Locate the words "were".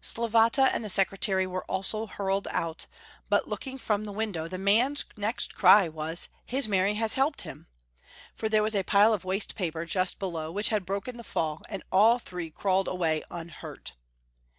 1.46-1.66